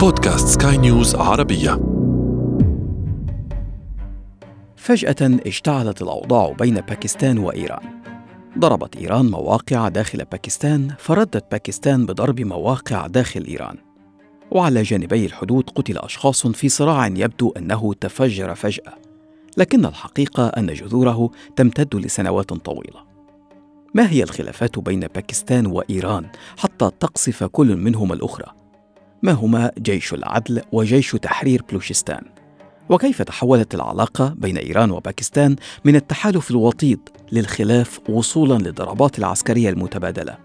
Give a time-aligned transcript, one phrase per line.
[0.00, 1.70] بودكاست سكاي نيوز عربية.
[4.76, 8.02] فجأة اشتعلت الأوضاع بين باكستان وإيران.
[8.58, 13.76] ضربت إيران مواقع داخل باكستان فردت باكستان بضرب مواقع داخل إيران.
[14.50, 18.94] وعلى جانبي الحدود قتل أشخاص في صراع يبدو أنه تفجر فجأة.
[19.56, 23.00] لكن الحقيقة أن جذوره تمتد لسنوات طويلة.
[23.94, 26.26] ما هي الخلافات بين باكستان وإيران
[26.56, 28.57] حتى تقصف كل منهما الأخرى؟
[29.22, 32.22] ما هما جيش العدل وجيش تحرير بلوشستان؟
[32.88, 37.00] وكيف تحولت العلاقة بين إيران وباكستان من التحالف الوطيد
[37.32, 40.36] للخلاف وصولا للضربات العسكرية المتبادلة؟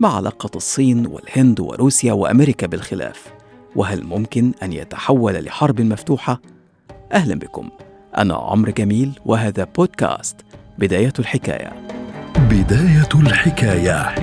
[0.00, 3.32] مع علاقة الصين والهند وروسيا وأمريكا بالخلاف
[3.76, 6.40] وهل ممكن أن يتحول لحرب مفتوحة؟
[7.12, 7.70] أهلا بكم
[8.18, 10.36] أنا عمرو جميل وهذا بودكاست
[10.78, 11.72] بداية الحكاية.
[12.50, 14.14] بداية الحكاية.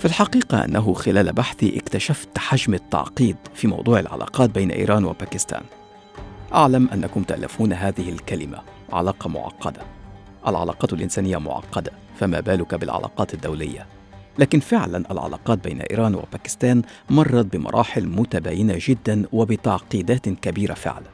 [0.00, 5.62] في الحقيقة أنه خلال بحثي اكتشفت حجم التعقيد في موضوع العلاقات بين إيران وباكستان.
[6.54, 8.58] أعلم أنكم تألفون هذه الكلمة
[8.92, 9.80] علاقة معقدة.
[10.46, 13.86] العلاقات الإنسانية معقدة فما بالك بالعلاقات الدولية؟
[14.38, 21.10] لكن فعلا العلاقات بين إيران وباكستان مرت بمراحل متباينة جدا وبتعقيدات كبيرة فعلا.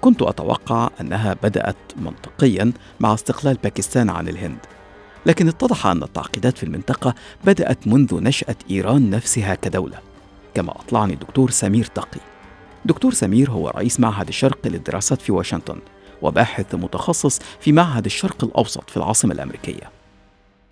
[0.00, 4.58] كنت أتوقع أنها بدأت منطقيا مع استقلال باكستان عن الهند.
[5.26, 7.14] لكن اتضح أن التعقيدات في المنطقة
[7.46, 9.96] بدأت منذ نشأة إيران نفسها كدولة
[10.54, 12.20] كما أطلعني الدكتور سمير تقي.
[12.84, 15.78] دكتور سمير هو رئيس معهد الشرق للدراسات في واشنطن
[16.22, 19.86] وباحث متخصص في معهد الشرق الأوسط في العاصمة الأمريكية.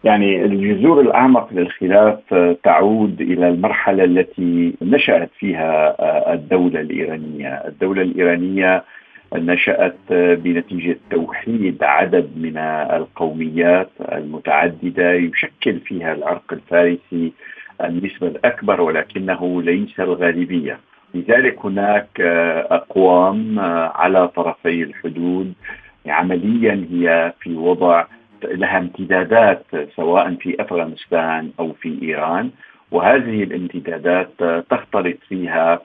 [0.04, 2.18] يعني الجذور الأعمق للخلاف
[2.64, 5.96] تعود إلى المرحلة التي نشأت فيها
[6.34, 8.84] الدولة الإيرانية، الدولة الإيرانية
[9.34, 12.56] نشأت بنتيجة توحيد عدد من
[12.96, 17.32] القوميات المتعددة يشكل فيها العرق الفارسي
[17.84, 20.80] النسبة الأكبر ولكنه ليس الغالبية.
[21.14, 22.20] لذلك هناك
[22.70, 23.58] أقوام
[23.94, 25.52] على طرفي الحدود
[26.06, 28.04] عمليا هي في وضع
[28.44, 29.64] لها امتدادات
[29.96, 32.50] سواء في أفغانستان أو في إيران
[32.90, 34.30] وهذه الامتدادات
[34.70, 35.80] تختلط فيها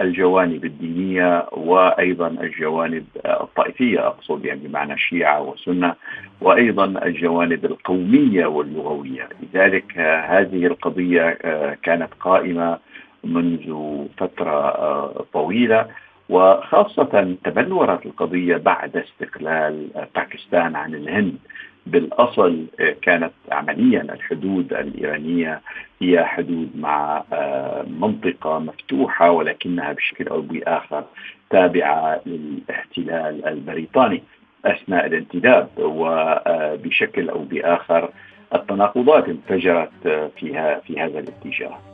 [0.00, 5.94] الجوانب الدينية وأيضا الجوانب الطائفية أقصد يعني بمعنى شيعه وسنه
[6.40, 11.38] وأيضا الجوانب القومية واللغوية، لذلك هذه القضية
[11.82, 12.78] كانت قائمة
[13.24, 13.76] منذ
[14.18, 15.86] فترة طويلة
[16.28, 21.36] وخاصة تبلورت القضية بعد استقلال باكستان عن الهند.
[21.86, 25.60] بالأصل آه، كانت عمليا الحدود الإيرانية
[26.02, 31.04] هي حدود مع آه، منطقة مفتوحة ولكنها بشكل أو بآخر
[31.50, 34.22] تابعة للاحتلال البريطاني
[34.64, 38.10] أثناء الانتداب وبشكل أو بآخر
[38.54, 41.93] التناقضات انفجرت فيها في هذا الاتجاه.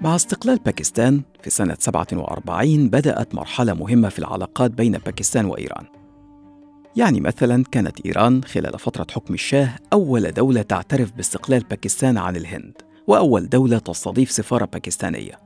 [0.00, 5.84] مع استقلال باكستان في سنة 47 بدأت مرحلة مهمة في العلاقات بين باكستان وإيران.
[6.96, 12.72] يعني مثلا كانت إيران خلال فترة حكم الشاه أول دولة تعترف باستقلال باكستان عن الهند،
[13.06, 15.38] وأول دولة تستضيف سفارة باكستانية.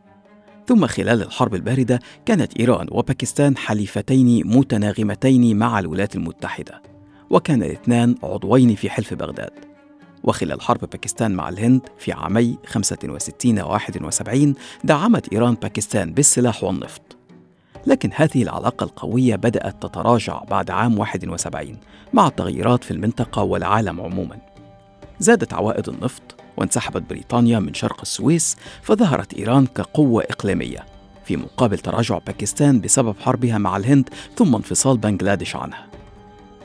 [0.66, 6.82] ثم خلال الحرب الباردة كانت إيران وباكستان حليفتين متناغمتين مع الولايات المتحدة،
[7.30, 9.73] وكان الاثنان عضوين في حلف بغداد.
[10.24, 14.54] وخلال حرب باكستان مع الهند في عامي 65 و 71
[14.84, 17.16] دعمت إيران باكستان بالسلاح والنفط.
[17.86, 21.78] لكن هذه العلاقة القوية بدأت تتراجع بعد عام 71
[22.12, 24.38] مع التغيرات في المنطقة والعالم عموما.
[25.18, 26.22] زادت عوائد النفط
[26.56, 30.86] وانسحبت بريطانيا من شرق السويس فظهرت إيران كقوة إقليمية.
[31.24, 35.93] في مقابل تراجع باكستان بسبب حربها مع الهند ثم انفصال بنغلاديش عنها.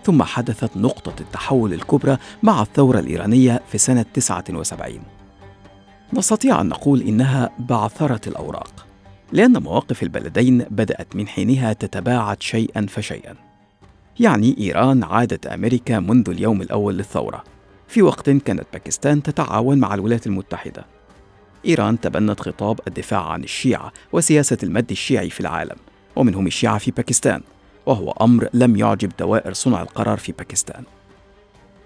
[0.04, 5.00] ثم حدثت نقطة التحول الكبرى مع الثورة الإيرانية في سنة 79
[6.14, 8.86] نستطيع أن نقول إنها بعثرة الأوراق
[9.32, 13.36] لأن مواقف البلدين بدأت من حينها تتباعد شيئا فشيئا.
[14.20, 17.44] يعني إيران عادت أمريكا منذ اليوم الأول للثورة
[17.88, 20.86] في وقت كانت باكستان تتعاون مع الولايات المتحدة.
[21.66, 25.76] إيران تبنت خطاب الدفاع عن الشيعة وسياسة المد الشيعي في العالم
[26.16, 27.42] ومنهم الشيعة في باكستان.
[27.86, 30.84] وهو أمر لم يعجب دوائر صنع القرار في باكستان.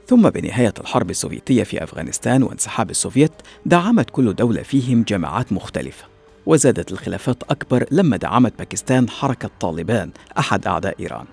[0.07, 3.31] ثم بنهاية الحرب السوفيتية في أفغانستان وانسحاب السوفيت
[3.65, 6.05] دعمت كل دولة فيهم جماعات مختلفة
[6.45, 11.25] وزادت الخلافات أكبر لما دعمت باكستان حركة طالبان أحد أعداء إيران.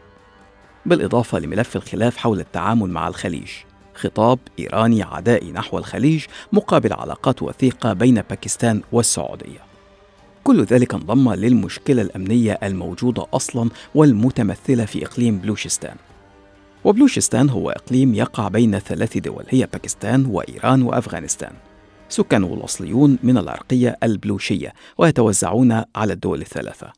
[0.87, 3.51] بالإضافة لملف الخلاف حول التعامل مع الخليج
[3.95, 9.70] خطاب إيراني عدائي نحو الخليج مقابل علاقات وثيقة بين باكستان والسعودية.
[10.45, 15.97] كل ذلك انضم للمشكلة الأمنية الموجودة أصلا والمتمثلة في إقليم بلوشستان.
[16.85, 21.53] وبلوشستان هو إقليم يقع بين ثلاث دول هي باكستان وإيران وأفغانستان.
[22.09, 26.93] سكانه الأصليون من العرقية البلوشية ويتوزعون على الدول الثلاثة.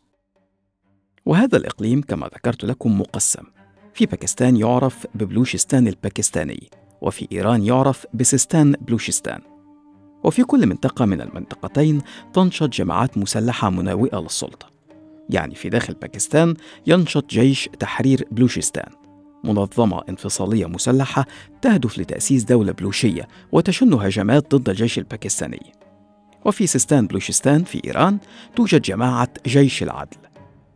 [1.26, 3.42] وهذا الإقليم كما ذكرت لكم مقسم.
[3.94, 9.51] في باكستان يعرف ببلوشستان الباكستاني وفي إيران يعرف بسيستان بلوشستان.
[10.24, 12.00] وفي كل منطقة من المنطقتين
[12.32, 14.66] تنشط جماعات مسلحة مناوئة للسلطة.
[15.30, 16.54] يعني في داخل باكستان
[16.86, 19.02] ينشط جيش تحرير بلوشستان
[19.44, 21.26] منظمة انفصالية مسلحة
[21.62, 25.72] تهدف لتأسيس دولة بلوشية وتشن هجمات ضد الجيش الباكستاني.
[26.44, 28.18] وفي سيستان بلوشستان في إيران
[28.56, 30.16] توجد جماعة جيش العدل.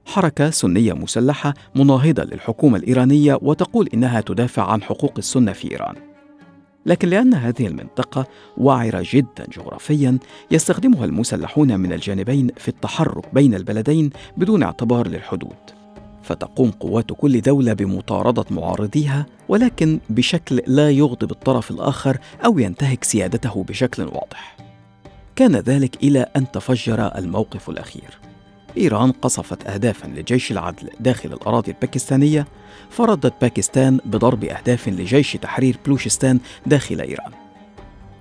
[0.07, 6.16] حركة سنية مسلحة مناهضة للحكومة الإيرانية وتقول إنها تدافع عن حقوق السنة في إيران.
[6.87, 10.19] لكن لأن هذه المنطقة وعرة جدا جغرافيا
[10.50, 15.56] يستخدمها المسلحون من الجانبين في التحرك بين البلدين بدون اعتبار للحدود.
[16.23, 23.65] فتقوم قوات كل دولة بمطاردة معارضيها ولكن بشكل لا يغضب الطرف الآخر أو ينتهك سيادته
[23.65, 24.56] بشكل واضح.
[25.37, 28.25] كان ذلك إلى أن تفجر الموقف الأخير.
[28.76, 32.46] إيران قصفت أهدافا لجيش العدل داخل الأراضي الباكستانية
[32.90, 37.32] فردت باكستان بضرب أهداف لجيش تحرير بلوشستان داخل إيران.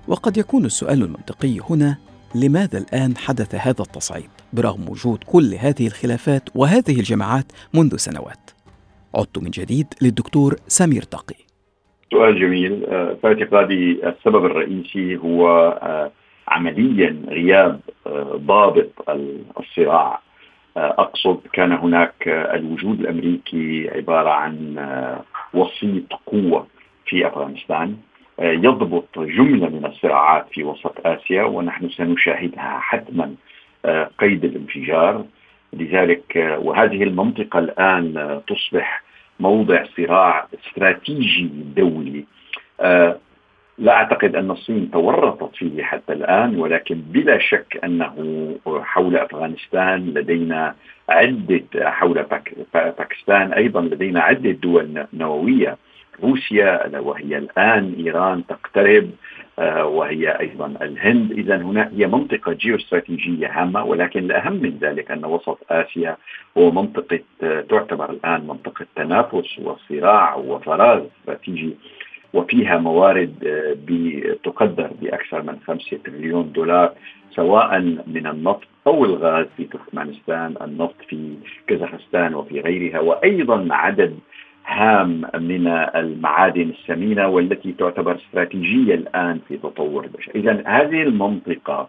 [0.08, 1.96] وقد يكون السؤال المنطقي هنا
[2.34, 8.50] لماذا الآن حدث هذا التصعيد؟ برغم وجود كل هذه الخلافات وهذه الجماعات منذ سنوات.
[9.14, 11.36] عدت من جديد للدكتور سمير تقي.
[12.10, 12.84] سؤال جميل.
[12.84, 15.48] آه، في اعتقادي السبب الرئيسي هو
[15.82, 16.10] آه،
[16.48, 18.90] عمليا غياب آه، ضابط
[19.58, 20.25] الصراع
[20.76, 24.76] أقصد كان هناك الوجود الأمريكي عبارة عن
[25.54, 26.66] وسيط قوة
[27.06, 27.96] في أفغانستان
[28.38, 33.34] يضبط جملة من الصراعات في وسط آسيا ونحن سنشاهدها حتما
[34.18, 35.24] قيد الانفجار.
[35.72, 39.02] لذلك وهذه المنطقة الآن تصبح
[39.40, 42.24] موضع صراع استراتيجي دولي.
[43.78, 48.14] لا أعتقد أن الصين تورطت فيه حتى الآن ولكن بلا شك أنه
[48.66, 50.74] حول أفغانستان لدينا
[51.08, 52.26] عدة حول
[52.74, 55.76] باكستان أيضا لدينا عدة دول نووية.
[56.22, 59.10] روسيا وهي الآن إيران تقترب
[59.58, 61.32] آه، وهي أيضا الهند.
[61.32, 66.16] اذا هنا هي منطقة جيوستراتيجيه هامة ولكن الأهم من ذلك أن وسط آسيا
[66.58, 71.76] هو منطقة آه، تعتبر الآن منطقة تنافس وصراع وفراغ استراتيجي
[72.36, 76.92] وفيها موارد آه، تقدر بأكثر من خمسة تريليون دولار
[77.30, 81.34] سواء من النفط أو الغاز في تركمانستان، النفط في
[81.66, 84.18] كازاخستان وفي غيرها وأيضا عدد
[84.66, 91.88] هام من المعادن الثمينة والتي تعتبر استراتيجية الآن في تطور البشر، اذا هذه المنطقة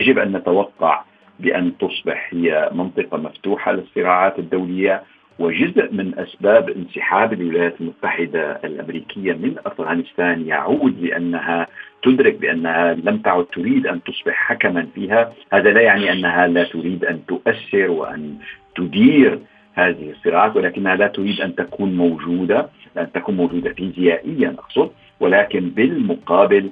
[0.00, 1.02] يجب أن نتوقع
[1.40, 5.02] بأن تصبح هي منطقة مفتوحة للصراعات الدولية
[5.38, 11.66] وجزء من أسباب انسحاب الولايات المتحدة الأمريكية من أفغانستان يعود لأنها
[12.02, 17.04] تدرك بأنها لم تعد تريد أن تصبح حكما فيها، هذا لا يعني أنها لا تريد
[17.04, 18.36] أن تؤثر وأن
[18.76, 19.38] تدير
[19.74, 22.68] هذه الصراعات ولكنها لا تريد أن تكون موجودة،
[22.98, 24.90] أن تكون موجودة فيزيائيا أقصد،
[25.20, 26.70] ولكن بالمقابل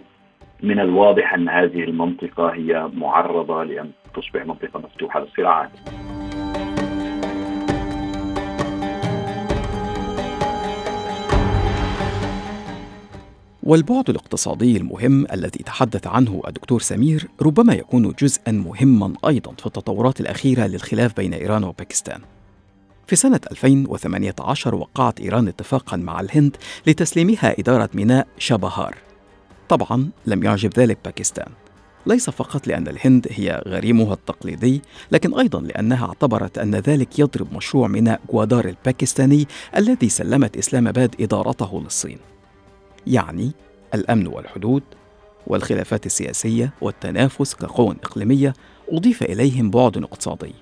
[0.63, 5.71] من الواضح أن هذه المنطقة هي معرضة لأن تصبح منطقة مفتوحة للصراعات.
[13.67, 20.21] والبعد الاقتصادي المهم الذي تحدث عنه الدكتور سمير ربما يكون جزءا مهما أيضا في التطورات
[20.21, 22.21] الأخيرة للخلاف بين إيران وباكستان.
[23.07, 26.57] في سنة 2018 وقعت إيران اتفاقا مع الهند
[26.87, 28.97] لتسليمها إدارة ميناء شابهار.
[29.69, 31.49] طبعا لم يعجب ذلك باكستان.
[32.07, 34.83] ليس فقط لأن الهند هي غريمها التقليدي،
[35.13, 39.47] لكن أيضا لأنها اعتبرت أن ذلك يضرب مشروع ميناء جوادار الباكستاني
[39.77, 42.19] الذي سلمت إسلام آباد إدارته للصين.
[43.07, 43.53] يعني
[43.95, 44.83] الأمن والحدود
[45.47, 48.53] والخلافات السياسية والتنافس كقوى إقليمية
[48.93, 50.55] أضيف إليهم بعد اقتصادي.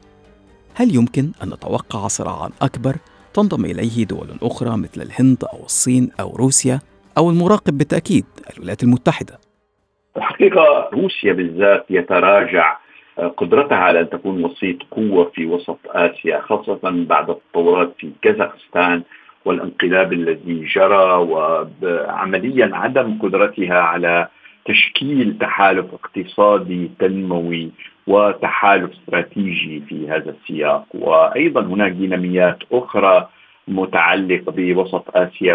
[0.74, 2.96] هل يمكن أن نتوقع صراعا أكبر
[3.34, 6.78] تنضم إليه دول أخرى مثل الهند أو الصين أو روسيا
[7.18, 8.24] أو المراقب بالتأكيد
[8.56, 9.38] الولايات المتحدة؟
[10.16, 12.76] الحقيقة روسيا بالذات يتراجع
[13.36, 19.02] قدرتها على أن تكون وسيط قوة في وسط آسيا خاصة بعد التطورات في كازاخستان
[19.44, 24.28] والانقلاب الذي جرى وعمليا عدم قدرتها على
[24.64, 27.70] تشكيل تحالف اقتصادي تنموي
[28.06, 30.86] وتحالف استراتيجي في هذا السياق.
[30.94, 33.28] وأيضا هناك ديناميات أخرى
[33.68, 35.54] متعلقة بوسط آسيا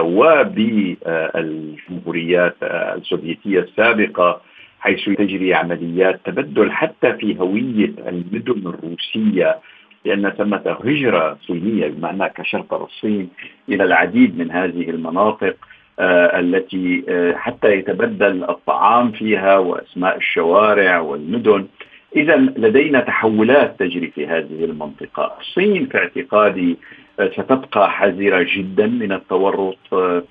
[1.19, 4.41] وبالجمهوريات السوفيتية السابقة
[4.79, 9.57] حيث تجري عمليات تبدل حتى في هوية المدن الروسية
[10.05, 13.29] لأن ثمة هجرة صينيه بما انها كشرط الصين
[13.69, 15.55] إلى العديد من هذه المناطق
[15.99, 21.67] آه التي آه حتى يتبدل الطعام فيها وأسماء الشوارع والمدن.
[22.15, 26.77] إذا لدينا تحولات تجري في هذه المنطقة، الصين في اعتقادي
[27.19, 29.77] آه، ستبقى حذرة جدا من التورط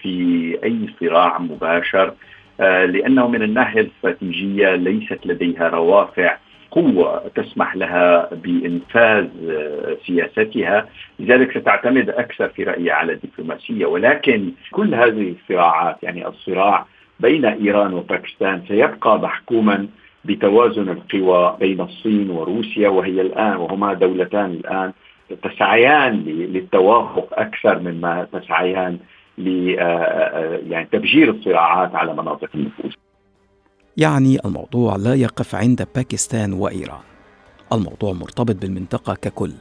[0.03, 2.15] في أي صراع مباشر
[2.61, 6.37] لأنه من الناحية الاستراتيجية ليست لديها روافع
[6.71, 9.29] قوة تسمح لها بإنفاذ
[10.07, 10.87] سياستها.
[11.19, 13.87] لذلك ستعتمد أكثر في رأيي على الدبلوماسية.
[13.87, 16.87] ولكن كل هذه الصراعات يعني الصراع
[17.21, 19.87] بين إيران وباكستان سيبقى محكوما
[20.25, 22.89] بتوازن القوى بين الصين وروسيا.
[22.89, 24.93] وهي الآن وهما دولتان الآن
[25.43, 28.99] تسعيان للتوافق أكثر مما تسعيان
[29.39, 32.93] ل آه، آه، يعني تفجير الصراعات على مناطق النفوذ.
[33.99, 37.01] يعني الموضوع لا يقف عند باكستان وإيران.
[37.73, 39.53] الموضوع مرتبط بالمنطقة ككل.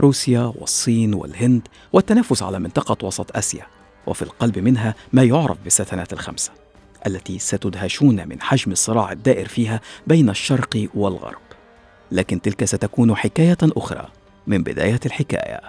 [0.00, 3.66] روسيا والصين والهند والتنافس على منطقة وسط آسيا
[4.06, 6.52] وفي القلب منها ما يعرف بالستنات الخمسة.
[7.06, 11.42] التي ستدهشون من حجم الصراع الدائر فيها بين الشرق والغرب
[12.12, 14.08] لكن تلك ستكون حكاية أخرى
[14.46, 15.60] من بداية الحكاية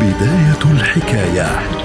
[0.00, 1.77] بداية الحكاية